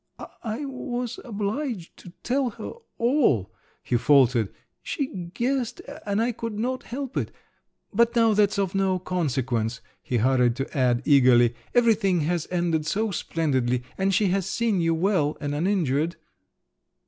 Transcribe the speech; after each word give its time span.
"I 0.43 0.65
was 0.65 1.19
obliged 1.23 1.95
to 1.97 2.11
tell 2.23 2.49
her 2.49 2.71
all," 2.97 3.53
he 3.83 3.97
faltered; 3.97 4.51
"she 4.81 5.29
guessed, 5.31 5.79
and 6.07 6.19
I 6.19 6.31
could 6.31 6.57
not 6.57 6.81
help 6.89 7.15
it…. 7.15 7.29
But 7.93 8.15
now 8.15 8.33
that's 8.33 8.57
of 8.57 8.73
no 8.73 8.97
consequence," 8.97 9.79
he 10.01 10.17
hurried 10.17 10.55
to 10.55 10.75
add 10.75 11.03
eagerly, 11.05 11.53
"everything 11.75 12.21
has 12.21 12.47
ended 12.49 12.87
so 12.87 13.11
splendidly, 13.11 13.83
and 13.95 14.11
she 14.11 14.29
has 14.29 14.47
seen 14.47 14.81
you 14.81 14.95
well 14.95 15.37
and 15.39 15.53
uninjured!" 15.53 16.15